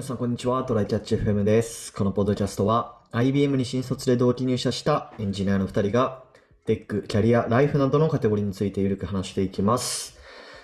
[0.00, 0.64] 皆さん、こんにちは。
[0.64, 1.92] トライキャッチ FM です。
[1.92, 6.22] このポッドキャストは、IBM に新卒で同期入社したエンジニアの2人が、
[6.64, 10.18] テック、キャリア、ライフなどのカテゴリーについてゆるく話していきます。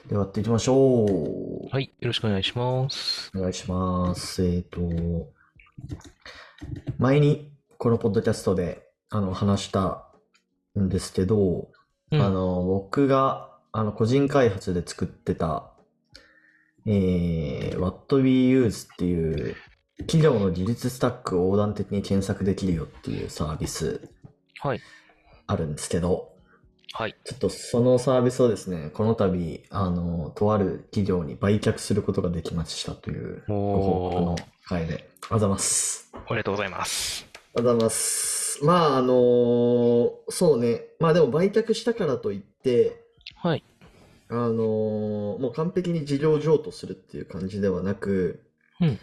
[0.08, 1.68] では、やっていきましょう。
[1.70, 3.30] はい、よろしくお願いします。
[3.36, 4.42] お願いします。
[4.42, 4.80] えっ、と、
[6.96, 10.06] 前にこのポッドキャストであの話した
[10.80, 11.68] んですけど、
[12.10, 15.74] うんあの僕があの個人開発で作ってた、
[16.86, 19.56] えー What We Use っていう
[20.00, 24.08] 企業の技術スタックを横断的に検索できるよっていうサービス
[24.60, 24.80] はい、
[25.46, 26.32] あるんですけど、
[26.92, 27.16] はい。
[27.24, 36.10] ちょっとそのサービスをですね、この度、あの、とある企業に売却することができましたというご報告のおー、回で、ありがとうございます。
[36.14, 37.26] ありがとうございます。
[37.34, 38.64] ありがとうございます。
[38.64, 40.84] まあ、あのそうね。
[40.98, 43.04] まあでも売却したからといって、
[43.36, 43.62] はい、
[44.28, 48.42] あのもう完璧に事業譲渡するっていう感じではなく、
[48.80, 48.98] うん。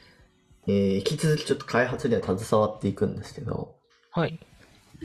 [0.67, 3.75] えー引き続きちょっと開発には携わっていくんですけど、
[4.11, 4.39] はい、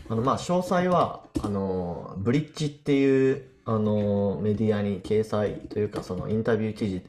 [0.09, 7.03] あの、まあ、詳細は、あの、ブリッジっていう、あの、メディアに掲載というか、そのインタビュー記事、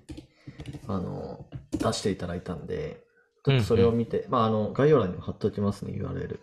[0.88, 3.04] あの、出していただいたんで、
[3.46, 6.40] ちょっとそれを見て、まあ、あの、概要欄にも貼っておきますね、URL。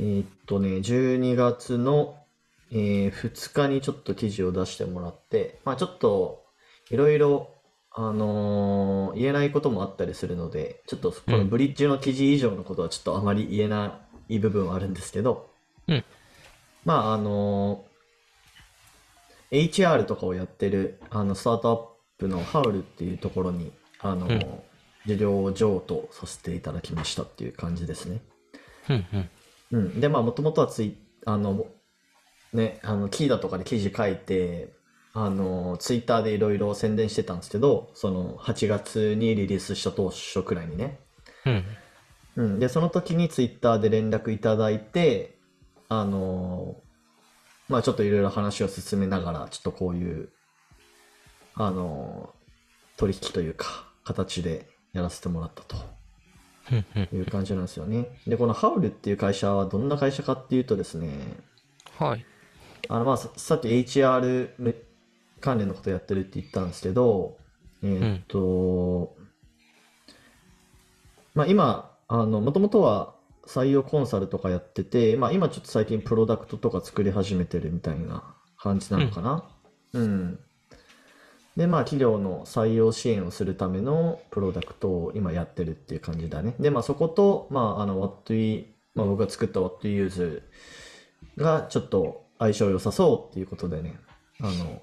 [0.00, 2.16] えーっとね、12月の、
[2.72, 6.42] えー2日にちょっと記事を出してもらって、まあ、ちょっと、
[6.90, 7.50] いろいろ、
[7.90, 15.50] あのー言えないこともあったりするので、ちょっとこのブリッジの記事以上のことはちょっとあまり言えない部分はあるんですけど、
[15.86, 16.04] うん
[16.84, 17.92] まあ、あのー
[19.52, 23.70] HR とかをやってる、あの、スタートアップのハウルっていうところに、
[24.00, 24.60] あのー
[25.04, 28.20] 業譲渡させていただきましたっていう感じですね。
[28.88, 29.30] うん、うん、
[29.72, 30.00] うん。
[30.00, 31.66] で、まあ、もともとはツイあの、
[32.52, 34.72] ね、あの、キーダとかで記事書いて、
[35.14, 40.98] あの、ツイッターでいろいろ宣伝してたんですけど、その、8月にリリースした当初くらいにね。
[41.44, 41.64] うん、
[42.36, 42.58] うん。
[42.58, 45.36] で、その時にツイッターで連絡いただいて、
[45.88, 46.76] あの、
[47.68, 50.30] まあ、ちょっといろいろ話を進めながら、ちょっとこういう、
[51.54, 52.34] あの、
[52.96, 55.76] 取引というか、形でやらせてもらったと。
[57.12, 58.08] いう感じなんですよね。
[58.26, 61.36] で、このハウルっていう会社はどんな会社かっていうとですね、
[61.98, 62.24] はい、
[62.88, 64.74] あのまあささっき HR め
[65.42, 67.36] 関連のことやってるって言ったんですけど、
[67.82, 69.16] えーっと、
[71.34, 73.14] まあ今、あの、もともとは
[73.46, 78.22] 採用コンサルとかやってて、まあ今ちょっと最近プロダクトとか作り始めてるみたいな
[78.56, 79.44] 感じなのかな。
[79.94, 80.38] うん。
[81.56, 86.54] で、まあ企業の採用支援をするためのプロダクトを今やってるっていう感じだね。
[86.60, 90.42] で、まあそこと、まああの What We、まあ僕が作った What We Use
[91.36, 93.98] がちょっと相性良さそうっていうことでね、
[94.40, 94.82] あの、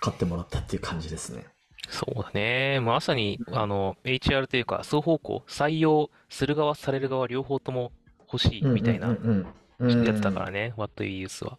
[0.00, 1.46] 買ってもらったっていう感じですね。
[1.88, 2.80] そうだね。
[2.80, 7.92] まさに、あの、HR というか、双方向、採用する側、される側、両方とも
[8.32, 11.58] 欲しいみたいなやつだからね、What You Use は。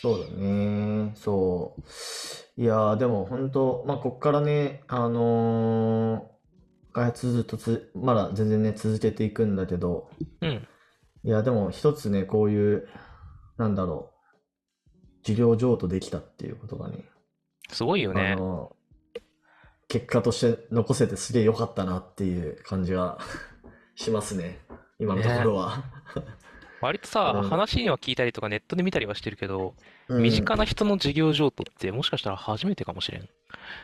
[0.00, 1.12] そうだね。
[1.16, 2.60] そう。
[2.60, 6.34] いやー、でも本当、まあ、こっからね、あのー
[6.94, 10.08] 開発ずっとつ、まだ全然ね、続けていくんだけど、
[10.40, 10.68] うん、
[11.24, 12.88] いや、でも一つね、こういう、
[13.56, 14.10] なんだろ
[14.86, 14.90] う、
[15.22, 17.04] 事業譲渡できたっていうことがね、
[17.70, 18.36] あすごいよね。
[18.36, 18.74] の
[19.88, 23.18] 結果として残せてすげえ良かったなっていう感じが
[23.94, 24.60] しますね。
[24.98, 25.84] 今のところは。
[26.80, 29.74] 割とさ、うん話には聞いたりとかネットで見たりはしてるけど、
[30.08, 33.28] うん身近な人の事業譲渡ってもしかしたら初めてかもしれん。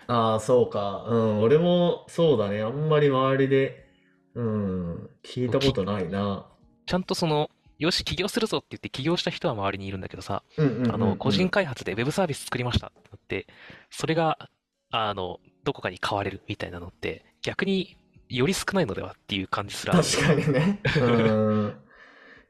[0.06, 1.06] ああ、そうか。
[1.08, 2.60] うん、俺もそうだね。
[2.62, 3.88] あんまり周りで、
[4.34, 6.46] うん、聞いたことないな。
[6.86, 13.46] ちゃんとその、よし、起業するぞって言って起業した人は周りにいるんだけどさ、うんうんうんうんあの、個人開発でウェブサービス作りましたってなって、
[13.90, 14.50] それが、
[14.90, 17.96] あの、どこかに買われるみたいなのって、逆に
[18.28, 20.04] より少ないのではっていう感じすらある。
[20.04, 20.80] 確かにね。
[21.00, 21.74] うん。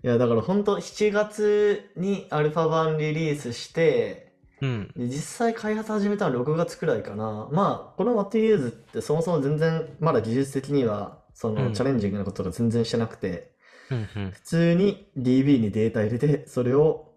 [0.02, 4.92] いや、だから本当7月にアルファ版リリースして、うん。
[4.96, 7.48] で実際開発始めたのは6月くらいかな。
[7.52, 13.52] まあ、この What You Use ってそもそも全然まだ技術的には、そのうんチャレンジングなことが全然してなくて、
[13.90, 14.30] うんうん。
[14.30, 17.14] 普通に DB にデータ入れて、それを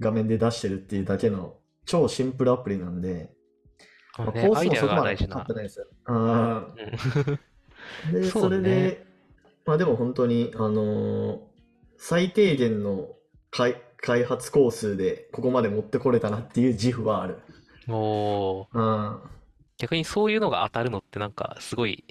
[0.00, 1.56] 画面で出してるっていうだけの
[1.86, 3.30] 超シンプルアプリなんで、
[4.18, 5.52] まあ、コースもそこまでかかって。
[5.54, 5.86] ないですよ。
[6.06, 9.06] あうんーで、 それねで、
[9.64, 11.40] まあでも本当に、あのー
[12.00, 13.08] 最低限の
[13.50, 17.40] 開、開発工数でここまで持ってこれたなっていう自負はある。
[17.88, 19.20] おーうん。
[19.78, 22.04] 逆にそういうのが当たるのってなんかすごい、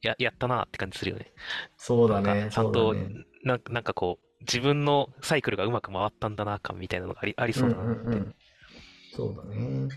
[0.00, 1.30] や、やったなって感じするよね。
[1.76, 3.06] そうだね、ちゃんとね。
[3.44, 8.34] なんか、なんかこう、自分のサイクルがうまく回ったんだな感みたいなのがあり、ありそうだなうんうんうん。
[9.12, 9.88] そうだね。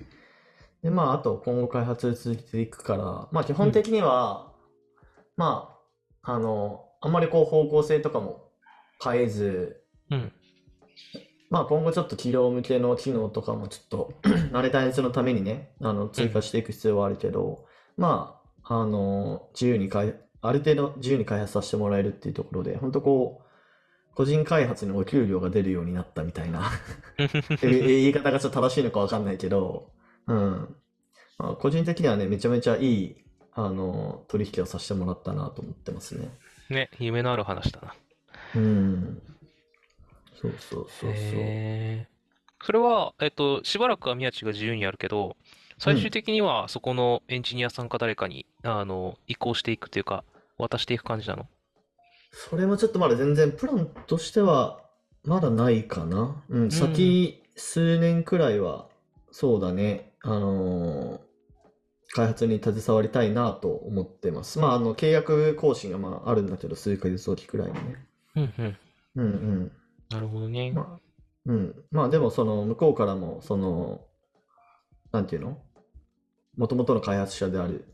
[0.84, 4.54] で、まあ、あと今後開発続けていくから、まあ基本的には、
[5.36, 5.78] ま
[6.24, 8.52] あ、あの、あんまりこう方向性とかも
[9.04, 10.32] 変えず、うん。
[11.50, 14.14] まあ今後ちょっと企業向けの機能とかもちょっと
[14.52, 17.66] 慣れたやつのためにね、あの追加していく必要はあるけど、
[17.98, 26.72] まあ、あの、自由に開、ある程度自由に開発させてもらえるっていうところで、本当こう、個人開発にお給料が出るようになったみたいな
[27.62, 29.92] 言い方がちょっと正しいのかわかんないけど、
[30.26, 30.76] うん。
[31.38, 33.16] まあ、個人的にはね、めちゃめちゃいい、
[33.54, 36.30] あの、取引をさせてもらったなと思ってますね。
[36.70, 37.94] ね、夢のある話だな。
[38.56, 39.22] うん。
[40.42, 42.08] そうそうそうそう。
[42.64, 45.38] それは、えっと、しばらくは宮地が自由にやるけど、
[45.78, 50.24] 最終的にはそこのエンジニアさんか誰かに、あの、移行していくというか、
[50.58, 51.46] 渡していく感じなの？
[52.32, 54.82] それもちょっとまだ全然プランとしては
[55.24, 56.44] まだないかな。
[56.50, 58.88] うん、先数年くらいは
[59.32, 61.28] そうだね、あのー
[62.14, 64.60] 開発に携わりたいなと思ってます。
[64.60, 67.82] まあ、あの契約更新がまああるんだけど、数ヶ月おきくらいにね。
[68.38, 68.78] うんうん。
[69.18, 69.72] うんうん。
[70.10, 70.72] なるほどね。
[70.72, 71.00] まあ、
[71.46, 71.76] うん。
[71.92, 74.06] まあでもその向こうからもその、
[75.12, 75.62] なんていうの？
[76.58, 77.86] もともとの開発者である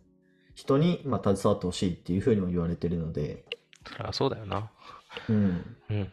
[0.56, 3.46] 人にまあ携わってほしいっていうふうにも言われてるので、
[3.86, 4.72] そりゃそうだよな。
[5.30, 5.36] うん。
[5.36, 6.12] うんうん。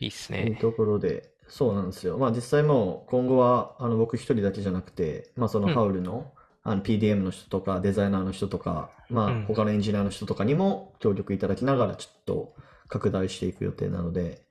[0.00, 0.42] いいっすね。
[0.42, 2.18] というところで、そうなんですよ。
[2.18, 6.32] まあ実際もう今後はあの僕一人だけじゃなくて、まあそのうんハウルの、
[6.62, 12.54] あの PDM の人とかデザイナーの人とか、まうんあ他のエンジニアの人とかにも協力いただきながらちょっと
[12.88, 14.42] 拡大していく予定なので、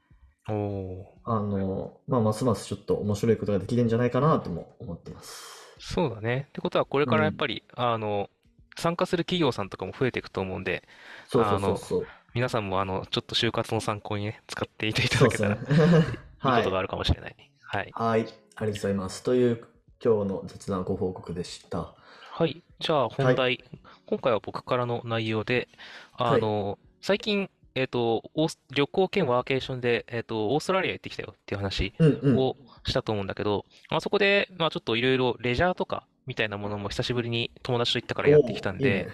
[0.49, 1.05] お。
[1.25, 5.56] あの、まあますますちょっと面白いことができるんじゃないかなとも思ってます。
[5.79, 6.45] そうだね。
[6.49, 8.29] ってことは、これからやっぱり、あの、
[8.77, 10.87] 参加する企業さんとかも増えていくと思うんで、
[11.27, 12.07] そうそうそう。
[12.33, 15.61] 皆さんも、あの、ちょっと就活の参考にね、使っていていただけたら、ね。
[16.43, 16.63] いいはい。
[16.63, 17.51] ことがあるかもしれないね。
[17.61, 17.89] はい。
[17.93, 18.21] はい。
[18.21, 19.23] ありがとうございます。
[19.23, 19.67] という
[20.03, 21.95] 今日の雑談ご報告でした。
[22.31, 22.61] はい。
[22.79, 23.63] じゃあ本題。
[24.05, 25.67] 今回は僕からの内容で、
[26.13, 32.37] あの、最近、えっと、オース旅行兼ワーケーションで、えっと、オーストラリア行ってきたよっていう話うんうん。
[32.39, 39.07] をしたと思うんだけど、まあそこで、まあちょっといろいろレジャーとかみたいなものも久しぶりに友達と行ったからやってきたんいいね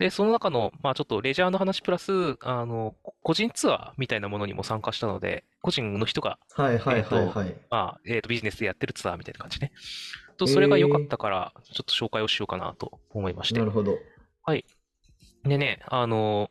[0.00, 7.54] で、その中の、まあちょっとレジャーの話プラス、あの、個人ツアーみたいなものにも参加したので、個人の人がはいはいはいえーはい。
[7.70, 9.72] まあ、えっと、ビジネスでやってるツアーみたいな感じね。
[10.38, 13.64] と、それが良かったから、ちょっと紹介をしようかなと思いましてな。
[13.64, 13.98] るほど。
[15.42, 16.50] でね、あの、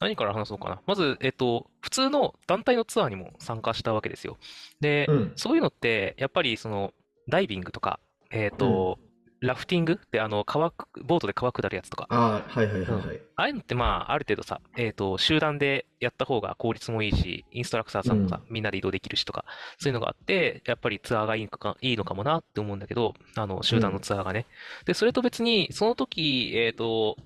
[0.00, 0.80] 何から話そうかな。
[0.86, 4.38] まず、えっと、普通の団体のツアーにも参加したわけですよ。
[4.80, 5.32] で、うん。
[5.36, 6.92] そういうのって、やっぱりその、
[7.28, 8.00] ダイビングとか、
[8.30, 8.98] えっと、
[9.40, 13.20] ラフティングって、あの、川く、ボートで川下るやつとか、ああ、はいはいはいはい。
[13.36, 19.44] ああいうのってまあ、ある程度さ、えっと、集団でやった方が効率もいいし、インストラクターさんもさ、みんなで移動できるしとか、
[19.78, 24.46] そういうのがあって、やっぱりツアーがいいのか、いいのかもなって思うんだけど、あの、集団のツアーがね。
[24.86, 27.16] で、それと別に、その時、えっと、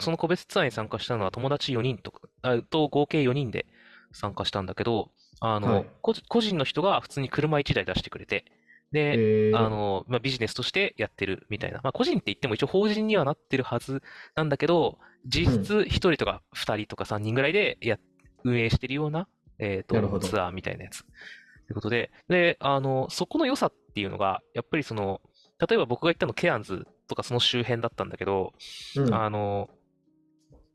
[0.00, 3.66] その個別ツアーに参加したのは友達4人とか、あと合計4人で
[4.12, 5.10] 参加したんだけど、
[5.40, 5.90] あの、はい。
[6.00, 8.44] 個個人の人が普通に車1台出してくれて、
[8.92, 9.58] で、えー。
[9.58, 11.80] あの、まあ、ビジネスとしてやってるみたいな。
[11.82, 14.02] まあ、個人って言っても一応法人にはなってるはず
[14.36, 17.98] なんだけど、実質1人とか2人とか3人ぐらいでや、
[18.44, 19.26] 運営してるような、
[19.58, 20.28] えっと、なるほど。
[20.28, 21.02] ツアーみたいなやつ。
[21.02, 25.20] ということで、で、あの、そこの良さっていうのが、やっぱりその、
[25.66, 28.52] 例えば僕が行ったのケアンズとかその周辺だったんだけど、
[28.96, 29.14] うん。
[29.14, 29.70] あの、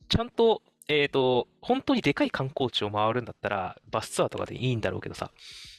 [0.09, 5.31] ちゃんと、えっと、本当にでかい観光地を回るんだったら、バスツアーとかでいいんだろうけどさ、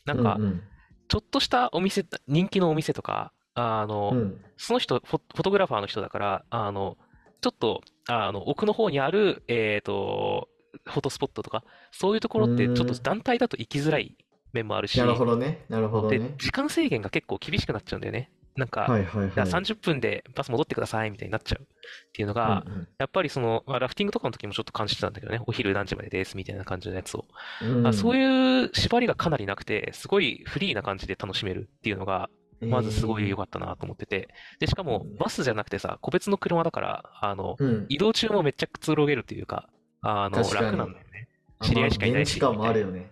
[0.04, 0.62] なんかう、ん
[1.08, 6.98] ちょっとしたお店、人気のお店とか、あの、うんうんその人フォ、フォトグラファーの人だから、あの、
[7.40, 10.50] ちょっと、あの、奥の方にある、えっと、
[10.84, 14.18] フォトスポットとか、そういうところってちょっと団体だと行きづらい
[14.52, 15.64] 面もあるし、なるほどね。
[15.70, 18.30] なるほどでね。、時間制限が結構厳しくなっちゃうんだよね。
[18.60, 19.32] なんか、はいはいはい。
[19.34, 21.66] じゃあ30分でバス戻ってくださいみたいになっちゃうっ
[22.12, 27.24] ていうのが、うんやっぱりその、まあ、ラフティングとかの時もちょっと感じてたんだけどね、お昼何時までですみたいな感じのやつを。
[27.62, 32.28] うんあそういう縛りがかなりなくて、すごいフリーな感じで楽しめるっていうのが、
[32.60, 34.28] まずすごい良かったなと思ってて。
[34.58, 37.86] で、しかもうんバスじゃなくてさ、個別の車だから、あの、うん。
[37.88, 39.70] 移動中もめっちゃくつろげるというか、
[40.02, 41.28] あの、楽なんだよね。
[41.62, 43.10] 知り合いしかいないしもあるよね。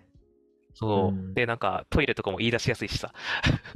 [0.79, 1.13] そうう。
[1.13, 3.13] んで、なんかトイレとかも言い出しやすいしさ、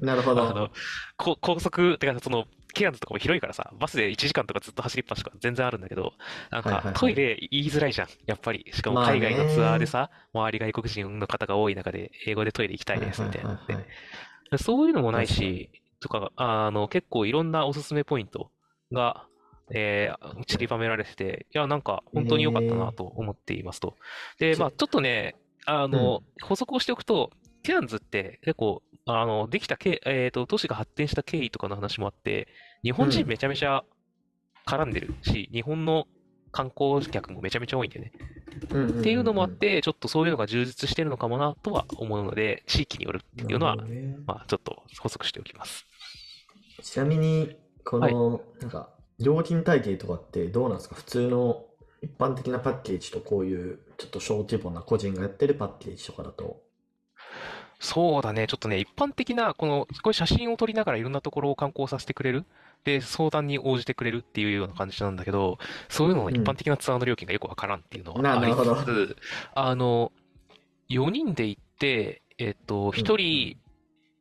[0.00, 0.42] なるほど。
[0.48, 0.70] あの、
[1.16, 6.14] こ高速、てかその、ケアンズとかも広いからさ、バスで1時間とかずっと走りっぱしとか全然あるんだけど、
[6.50, 8.64] なんかトイレ言いづらいじゃん、やっぱり。
[8.72, 13.76] しかも海外のツアーでさ、周り外国人の方が多い中で、英語でトイレ行きたいですみたいなのって
[14.58, 18.50] そういうのもないし、とか、あの、結構いろんなおすすめポイント
[18.92, 19.26] が、
[19.74, 23.96] えー散りばめられてて、いや、なんか本当に良かったなと思っていますと。
[24.38, 27.30] で、まあ、ちょっとね、あの、補足をしておくと、
[27.62, 32.48] ケアンズって結構、あの、できたけ、えっと、都市が発展した経緯とかの話もあって、
[32.82, 33.28] 日本人うん。
[33.28, 33.84] めちゃめちゃ
[34.66, 36.06] 絡んでるし、日本の、
[36.54, 38.12] 観光客もめちゃめちゃ多いんだよね。
[38.72, 39.00] うんうんうんうん。
[39.00, 44.18] っていうのもあって、ちょっとそういうのが充実してるのかもなとは思うので、地域によるっていうのはね。
[44.26, 45.86] まあ、ちょっと補足しておきます。
[46.82, 50.94] ちなみに、この、なんか、料金体系とかってどうなんですか？
[50.94, 51.64] 普通の
[52.02, 56.60] 一般的なパッケージとこういう、ちょっと小規模な個人がやってるパッケージとかだと。
[57.78, 62.44] そうだね、ちょっとね、一般的な、この、これ写真を撮りながらいろんなところを観光させてくれる。
[62.84, 69.16] で、相談に応じてくれるっていうような感じなんだけど、そういうのの一般的なツアーの料金がよくわからんっていうのはありつつ、
[69.54, 70.10] あの、
[70.90, 73.56] 4人で行って、えっと、1人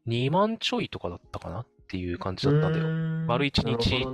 [0.08, 2.88] 2万ちょいとかだったかなっていう感じだったんだよ。
[2.88, 2.92] よ
[3.28, 4.06] 丸一日。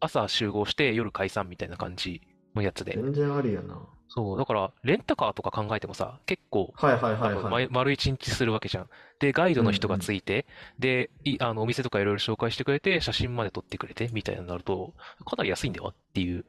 [0.00, 2.22] 朝集合して夜解散みたいな感じ
[2.58, 2.92] のやつで。
[2.94, 3.78] 全然ありやな。
[4.08, 7.66] そう、だから、レンタカーとか考えてもさ、結構、はいはいはいはい。
[7.68, 8.88] ま丸一日するわけじゃん。
[9.20, 10.46] で、ガイドの人がついて、
[10.78, 14.94] で、いあの、お店とかいろいろ紹介してくれて、写真まで撮ってくれて、みたいになると、
[15.26, 16.44] かなり安いんだよっていう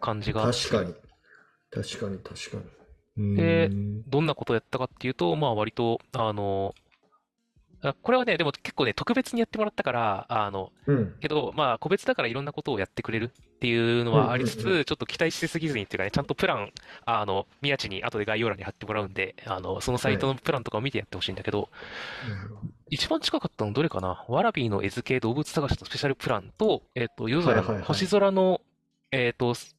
[0.00, 0.94] 感じが確かに。
[1.70, 3.36] 確かに確かに。
[3.36, 3.68] で
[4.08, 6.87] どんなことをやったかっていうと、まあ割と、あの、あ
[8.02, 11.14] これはね、でも結構ね、特別にやってもらったから、あの、うん。
[11.20, 14.82] けど、まあ個別だからいろんなことをやってくれるっていうのはありつうんうん。
[14.82, 16.72] つ、ちょっと期待しすぎずにっていうかね、ちゃんとプラン、
[17.04, 21.68] あの、宮地に後で概要欄に貼ってもらうんで、あの、そのサイトのプランとかを見てやってほしいんだけど、
[22.90, 24.24] 一番近かったのどれかな？
[24.28, 27.84] ワラビーの絵付け動物探しのスペシャルプランと、えっと、夜空の、はいはいはい。
[27.84, 28.60] 星空の、
[29.12, 29.76] えっと、す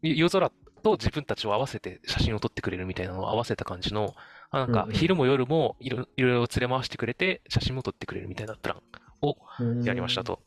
[0.00, 0.50] 夜空
[0.82, 4.20] と自分たちを合わせて写真を撮ってくれるみたいなのを合わせた感じの、あ
[4.52, 8.82] なんか昼も夜もいろいろいろ連れ回してくれて写真も撮ってくれるみたいなプラン
[9.22, 10.24] をうんやりました。
[10.24, 10.40] と。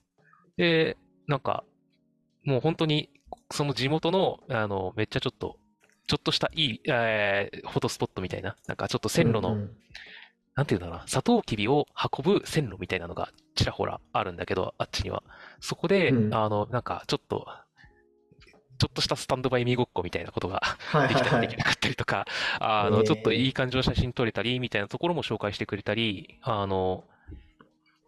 [0.57, 0.97] で、
[1.27, 1.63] なんか、
[2.43, 3.09] もう本当に、
[3.51, 5.57] その地元の、あの、めっちゃちょっと、
[6.07, 9.71] ちょっとしたいい、えーフォトスポットみたいな、なんかちょっと線路の、うんうん
[10.57, 11.85] なんていうんだろうな、サトウキビを
[12.17, 15.21] 運ぶ線路みたいなのがちらほらあるんだけど、あっちには。
[15.59, 17.45] そこで、うんあの、なんかちょっと、
[18.77, 20.61] ちょっとしたスタンドバイミーごっこみたいなことが
[21.07, 21.57] できたりでき。
[21.57, 22.25] なかったりとか、
[22.59, 27.05] あの、えーちょっといい感じの写真撮れたり、みたいなところも紹介してくれたり、あの、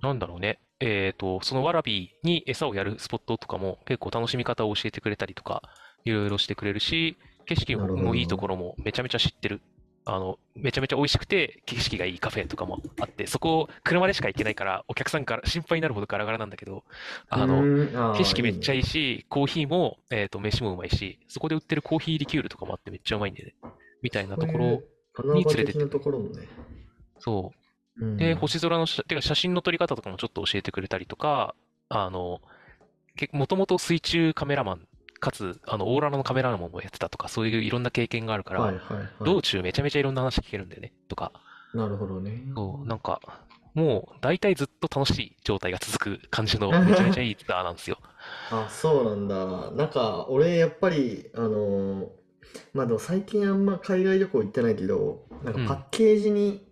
[0.01, 0.59] なんだろうね。
[0.79, 5.63] えっと、そのワラビーに餌をやるスポットとかも結構楽しみ方を教えてくれたりとか、
[6.05, 9.61] いろいろしてくれるし、景色もいいところもめちゃめちゃ知ってる。
[10.09, 16.85] あの、めちゃめちゃ美味しくて景色がいいカフェとかもあって、そこを車でしか行けないから、お客さんから心配になるほどガラガラなんだけど、
[17.29, 23.55] あの、の景色めっちゃいいいし、コーヒーも、えっと、飯もうまいし、そこで売ってるコーヒーリキュールとかもあってめっちゃうまいんでね。
[24.01, 24.81] みたいなところ
[25.33, 26.47] に連れてって的なところもね。
[27.19, 27.51] そ
[27.99, 28.05] う。
[28.05, 31.55] うんで、星空の写、てか写真の撮り方とかもちょっと教えてくれたりとか、
[31.89, 32.41] あの、
[33.15, 34.87] けもともと水中カメラマン、
[35.19, 39.33] かつ、あの、オーロラのカメラマンもやってたとか、そういういろんな経験があるから、はいはいはい。
[39.33, 41.31] 道中めちゃめちゃいろんな話聞けるんだよね、とか、
[41.73, 42.43] なるほどね。
[42.55, 43.21] そう、なんか、
[43.73, 47.99] もう大体ずっと楽しい状態が続く感じの めちゃめちゃいいツアーなんですよ。
[48.49, 49.71] あ、そうなんだ。
[49.71, 52.09] なんか、俺、やっぱり、あのー
[52.73, 56.65] まあでも最近あんま海外旅行行ってないけど、なんかうんパッケージに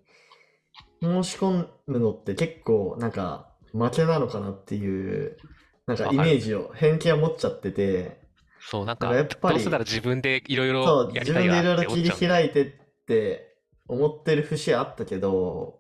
[1.01, 5.37] 申し込むのって結構、なんか、負けなのかなっていう、
[5.85, 8.24] なんかイメージを、偏見を持っちゃってて、
[8.67, 12.71] そう、なんか、やっぱりどうせなら自分でいろいろやり自分でいたいわろいろ切りって思っちゃうんだよ開いてっ
[13.05, 13.57] て
[13.87, 15.79] 思ってる節あったけど、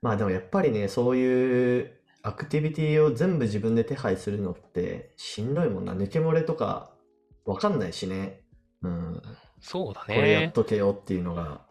[0.00, 1.92] まあでもやっぱりね、そういう
[2.22, 5.94] アクティビティを全部自分で手配するのってしんどいもんな。
[5.94, 6.92] 抜け漏れとか
[7.44, 8.40] わかんないしね。
[8.82, 9.22] うん。
[9.60, 10.48] そうだこれやっね。
[10.52, 11.64] とけよっていうのが。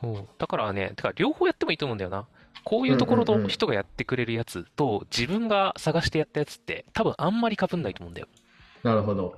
[0.00, 2.26] そうだからね、てか両方やってもいいと思うんだよな。
[2.64, 8.28] こういうところの人がやってくれるやつと、自分が探してやったやつって、多分あんまり被んないと思うんだよ。
[8.82, 9.34] なるほど。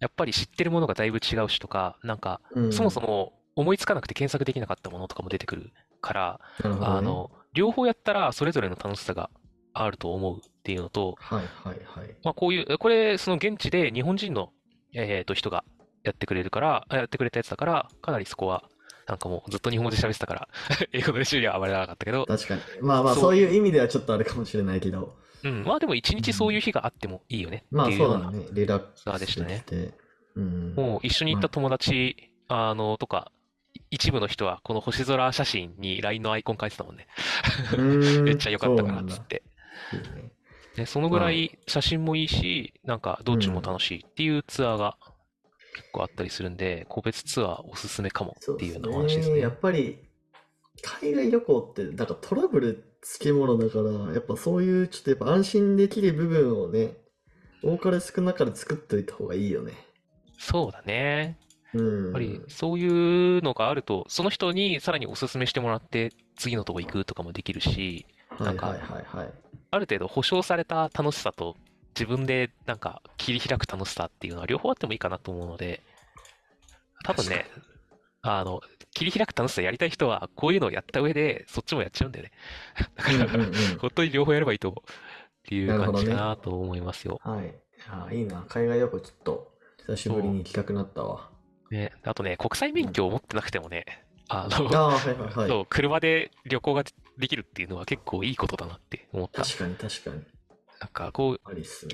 [0.00, 2.72] やっぱり知ってるものがだいぶ違うしとか、なんか、うん。
[2.72, 6.70] そもそも思いつかなくて検索できなかったものとかも出てくるから、ね。
[6.80, 9.30] あの、両方やったらそれぞれの楽しさが
[9.74, 12.16] あると思うっていうのと、はいはいはい。
[12.24, 14.52] まあこういう、これ、その現地で日本人の、
[14.94, 15.64] えーと、人が
[16.02, 18.64] やってくれるから、あやってくれたやつだから、かなりそこは、
[19.06, 20.48] なんかもうずっと日本語で喋ってたから、
[20.92, 22.60] 英語の練習にはあまりなかったけど、確かに。
[22.80, 25.16] まあまあそういう意味ではちょっとあれかもしれないけど。
[25.44, 28.46] うん、まあでも一日そういう日があってもいいよねまあっていうような、そうだね。
[28.52, 29.64] リラックスでしたね。
[30.36, 30.74] うん。
[30.74, 33.32] もう一緒に行った友達、あの、とか、
[33.90, 37.06] 一部の人はこの星空写真に LINE のアイコン書いてたもんね。
[37.72, 39.42] うーん めっちゃ良かったからっつって。
[39.92, 40.32] いいね
[40.76, 44.96] で、そのぐらい写真もいいし、なんか道中も楽しいっていうツアーが
[45.74, 49.34] 結構あったりするんで、個別ツアーおすすめかもそうっていうようですな話ですね。
[49.36, 49.40] ね。
[49.40, 49.98] やっぱり、
[50.82, 56.96] 海外旅行って、なんかトラブルつきものだから、やっぱそういう、ちょっとやっぱ安心できる部分をね、
[57.62, 59.72] 多かれ少なかれ作っておいた方がいいよね。
[60.38, 61.38] そうだね。
[61.74, 62.04] うん。
[62.04, 69.32] やっぱりそういうのがあると、その人にさらにおすすめしてもらって、次のとこ行くとかもできるし、はいはいはいはい。
[69.72, 71.56] ある程度保証された楽しさと、
[71.94, 75.82] 自分でなんか切り開く楽しさっていうのは両方あってもいいかなと思うので、
[77.04, 77.46] 多分ね、
[78.22, 78.60] あの、
[78.94, 82.32] 切り開く楽しさやりたい人は、こういうのをやった上で、そっちもやっちゃうんだよね。
[82.96, 83.52] だかうんら、うんうん。
[83.78, 84.94] 本当に両方やればいいと思うっ
[85.44, 87.20] ていう感じかなと思いますよ。
[87.22, 87.54] はい。
[87.88, 88.44] あーいいな。
[88.48, 89.52] 海外旅行ちょっと
[89.86, 91.30] 久しぶりに行きたくなったわ。
[91.70, 93.84] ね、あとね、国際免許を持ってなくてもね、
[94.28, 95.48] あの、ああ、はいはいはい。
[95.48, 96.84] そう、車で旅行が
[97.18, 99.42] できるっていうのは結構いいことだなって思った。
[99.42, 100.22] 確かに確かに。
[100.80, 101.40] なんかこう。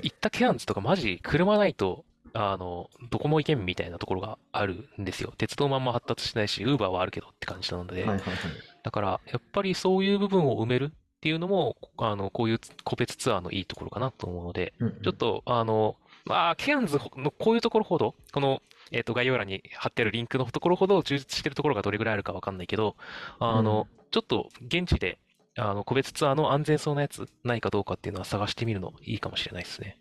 [0.01, 2.05] 行ったケアンズとかマジ車ないと、
[2.39, 5.33] あの、どこも行けんみたいなところがあるんですよ。
[5.37, 8.35] 鉄道もあんま発達してないし、ウーバーはあるけどって感じなので、はいはいはい。
[8.83, 22.95] だから、やっぱりそういう部分を埋めるっていうのも、あの、こういう個別ツアーのいいところかなと思うので、うんうんちょっと、あの、まあ、ケアンズのこういうところほど、この、えっと、概要欄に貼ってあるリンクのところほど充実してるところがどれぐらいあるかわかんないけど、
[23.39, 25.17] あの、ちょっと現地で、
[25.57, 29.97] あの、個別ツアーの安全そうなやつないかどうかっていうのは探してみるのいいかもしれないですね。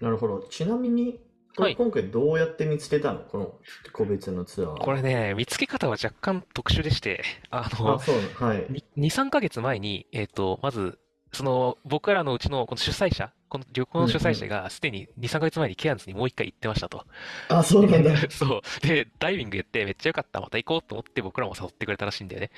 [0.00, 0.40] なるほど。
[0.50, 1.20] ちなみに、こ
[1.62, 3.20] はいれ今回どうやって見つけたの？
[3.20, 3.54] この
[3.92, 4.78] 個別のツアー。
[4.78, 8.44] これね、見つけ方は若干特殊でして、あのあ。
[8.44, 8.66] はい。
[8.96, 10.98] に2、3ヶ月前に、えっと、まず、
[11.32, 17.04] その、僕らのうちのこの主催者、この旅行の主催者がすでに2、3ヶ月前にケアンズにもう一回行ってましたと。
[17.48, 18.16] あ、そうなんだ。
[18.30, 18.86] そう。
[18.86, 22.50] で、ダイビングやってめっちゃ良かった、また行こうと思って僕らも誘ってくれたらしいんだよね。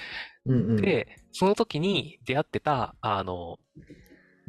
[0.46, 0.76] うんうん。
[0.76, 3.58] で、その時に出会ってた、あの、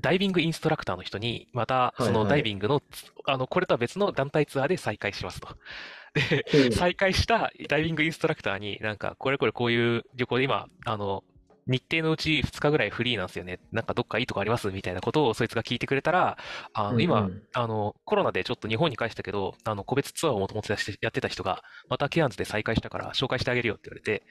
[0.02, 2.82] ダイビングインストラクターの人に、また、そのはいはいダイビングの、
[3.26, 5.50] あの、これとは別の団体ツアーで再開しますと。
[6.14, 11.24] で、ほう再開したダイビングインストラクターに、なんか、これこれこういう旅行で今、あの、
[11.68, 13.60] 日程のうち2日ぐらいフリーなんですよね。
[13.72, 16.38] なんかどっかいいとこありますみたいなことをそいつが聞いてくれたら、
[16.74, 20.78] あの、うんうん今、あの、コロナでちょっと日本に帰したけど、あの、個別ツアーをもともとや
[21.10, 24.24] ってた人が、またケアンズで再開したから紹介してあげるよって言われて、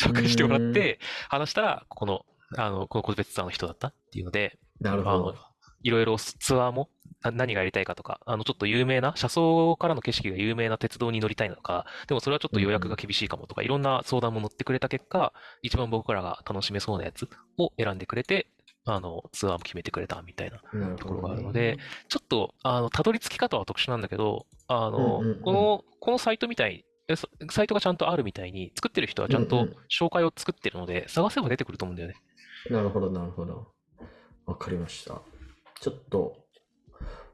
[0.00, 2.24] 紹介してもらって、話したら、ここの、
[2.56, 5.34] あの、この個別ツアーの人だったっていうので、なるほど。
[5.82, 6.88] いろいろツアーも
[7.22, 18.48] な何がやりたいかとか、あの、ちょっと有名な、車窓からの景色が有名な鉄道に乗りたいのか、でもそれはちょっと予約が厳しいかもとか、いろんな相談も乗ってくれた結果、一番僕らが楽しめそうなやつを選んでくれて、
[18.84, 20.60] あの、ツアーも決めてくれたみたいな
[20.96, 26.84] ところがあるので、ちょっと、あの、たどり着き方は特殊なんだけど、あの、うんうんうんこの、このサイトみたい、
[27.50, 32.14] サイトがちゃんとあるみたいに、作ってる人はちゃんとうんうん紹介を作ってるので、探せば出てくると思うんだよね。
[32.70, 33.75] なるほど、なるほど。
[34.46, 35.22] わかりました。
[35.80, 36.36] ちょっと、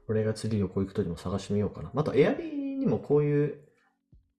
[0.07, 1.91] 俺が次旅行行くときも探してみようかな。
[1.93, 3.59] また、エアビーにもこういう、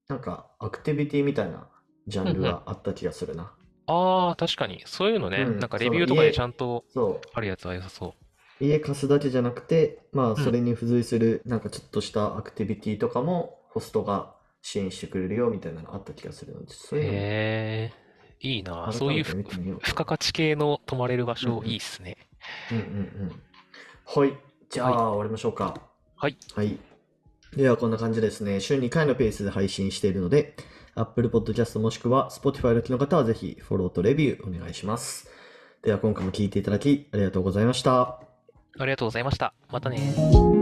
[0.08, 1.68] なんか、アクティビティみたいな
[2.06, 3.54] ジャンルがあった気がするな。
[3.86, 4.82] ああ、確かに。
[4.86, 8.14] そういうのね、うんなんかレビューとかでちゃんとそあるやつは良さそ
[8.60, 8.64] う。
[8.64, 8.66] う。
[8.66, 17.92] 家貸すだけじゃなくて、まあ、んそれに付随する、なんかちょっとしたアクティビティとかも、ホストが支援してくれるよみたいなのあった気がするので、そういうのもへえ、
[18.44, 18.92] いいな。
[18.92, 19.44] そういう付
[19.94, 22.18] 加価値系の泊まれる場所、いいっすね。
[22.70, 22.90] うんうんう
[23.24, 23.42] ん。
[24.04, 24.36] はい。
[24.68, 25.74] じゃあ、終わりましょうか。
[26.16, 26.36] はい。
[26.54, 26.78] はい。
[27.56, 28.60] では、こんな感じですね。
[28.60, 30.56] 週2回のペースで配信しているので、
[30.94, 35.30] Apple Podcast もしくは Spotify の機の方はぜひフォローとレビューお願いします。
[35.82, 38.20] では、今回も聞いていただきありがとうございました。
[38.78, 39.54] ありがとうございました。
[39.70, 40.53] またね。